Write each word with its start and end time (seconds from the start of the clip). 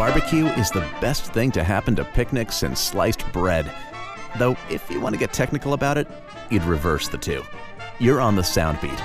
barbecue 0.00 0.46
is 0.46 0.70
the 0.70 0.88
best 1.02 1.30
thing 1.34 1.50
to 1.50 1.62
happen 1.62 1.94
to 1.94 2.02
picnics 2.02 2.56
since 2.56 2.80
sliced 2.80 3.30
bread. 3.34 3.70
Though, 4.38 4.56
if 4.70 4.90
you 4.90 4.98
want 4.98 5.14
to 5.14 5.18
get 5.18 5.30
technical 5.30 5.74
about 5.74 5.98
it, 5.98 6.08
you'd 6.48 6.64
reverse 6.64 7.08
the 7.08 7.18
two. 7.18 7.44
You're 7.98 8.18
on 8.18 8.34
the 8.34 8.40
Soundbeat. 8.40 8.96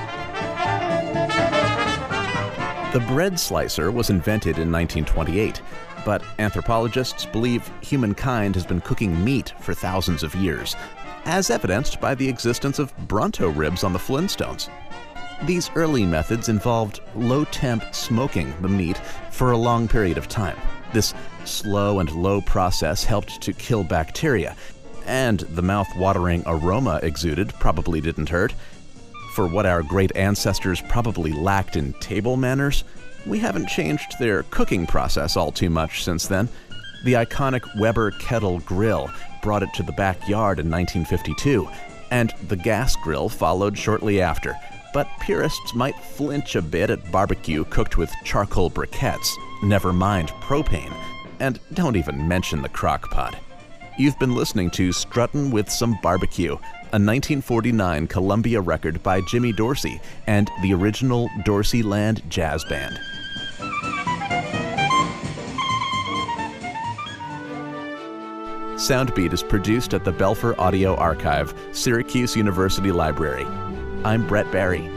The 2.94 3.02
bread 3.02 3.38
slicer 3.38 3.92
was 3.92 4.10
invented 4.10 4.58
in 4.58 4.72
1928, 4.72 5.62
but 6.06 6.24
anthropologists 6.40 7.26
believe 7.26 7.70
humankind 7.82 8.56
has 8.56 8.66
been 8.66 8.80
cooking 8.80 9.22
meat 9.22 9.54
for 9.60 9.74
thousands 9.74 10.24
of 10.24 10.34
years, 10.34 10.78
as 11.26 11.50
evidenced 11.50 12.00
by 12.00 12.16
the 12.16 12.30
existence 12.30 12.80
of 12.80 12.96
Bronto 13.10 13.50
ribs 13.50 13.84
on 13.84 13.92
the 13.92 14.00
Flintstones. 14.00 14.70
These 15.44 15.72
early 15.76 16.06
methods 16.06 16.48
involved 16.48 17.02
low 17.16 17.44
temp 17.44 17.84
smoking 17.94 18.54
the 18.62 18.70
meat 18.70 18.98
for 19.30 19.52
a 19.52 19.58
long 19.58 19.90
period 19.90 20.18
of 20.18 20.30
time. 20.30 20.58
This 20.96 21.14
slow 21.44 22.00
and 22.00 22.10
low 22.10 22.40
process 22.40 23.04
helped 23.04 23.42
to 23.42 23.52
kill 23.52 23.84
bacteria, 23.84 24.56
and 25.06 25.42
the 25.42 25.62
mouth 25.62 25.90
watering 25.98 26.42
aroma 26.46 27.02
exuded 27.04 27.54
probably 27.56 28.00
didn't 28.00 28.30
hurt. 28.30 28.54
For 29.34 29.46
what 29.46 29.66
our 29.66 29.84
great 29.84 30.16
ancestors 30.16 30.82
probably 30.88 31.34
lacked 31.34 31.76
in 31.76 31.92
table 32.00 32.38
manners, 32.38 32.86
we 33.26 33.40
haven't 33.40 33.68
changed 33.68 34.18
their 34.20 34.44
cooking 34.44 34.88
process 34.88 35.36
all 35.36 35.52
too 35.52 35.70
much 35.70 36.02
since 36.02 36.28
then. 36.28 36.48
The 37.04 37.16
iconic 37.16 37.64
Weber 37.78 38.12
kettle 38.12 38.62
grill 38.62 39.12
brought 39.44 39.64
it 39.64 39.74
to 39.74 39.84
the 39.84 39.92
backyard 39.92 40.60
in 40.60 40.72
1952, 40.72 41.68
and 42.10 42.34
the 42.48 42.56
gas 42.56 42.96
grill 43.04 43.28
followed 43.28 43.78
shortly 43.78 44.22
after. 44.22 44.56
But 44.96 45.10
purists 45.20 45.76
might 45.76 46.00
flinch 46.00 46.56
a 46.56 46.62
bit 46.62 46.90
at 46.90 47.12
barbecue 47.12 47.66
cooked 47.66 47.98
with 47.98 48.10
charcoal 48.24 48.72
briquettes, 48.72 49.28
never 49.62 49.92
mind 49.92 50.30
propane, 50.40 50.96
and 51.42 51.60
don't 51.74 51.98
even 51.98 52.26
mention 52.26 52.62
the 52.62 52.70
crock 52.70 53.12
pot. 53.12 53.36
You've 53.98 54.18
been 54.20 54.34
listening 54.34 54.70
to 54.72 54.94
Struttin' 54.94 55.52
with 55.52 55.70
Some 55.70 56.00
Barbecue, 56.02 56.54
a 56.54 56.98
1949 56.98 58.08
Columbia 58.08 58.62
record 58.62 59.04
by 59.04 59.20
Jimmy 59.28 59.52
Dorsey 59.52 60.00
and 60.28 60.50
the 60.62 60.74
original 60.74 61.28
Dorseyland 61.46 62.26
Jazz 62.30 62.64
Band. 62.64 62.98
Soundbeat 68.78 69.34
is 69.34 69.44
produced 69.44 69.94
at 69.94 70.06
the 70.06 70.14
Belfer 70.14 70.58
Audio 70.58 70.96
Archive, 70.96 71.54
Syracuse 71.74 72.38
University 72.38 72.94
Library. 72.94 73.46
I'm 74.06 74.28
Brett 74.28 74.52
Barry. 74.52 74.95